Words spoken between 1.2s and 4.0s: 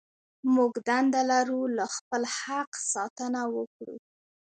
لرو له خپل حق ساتنه وکړو.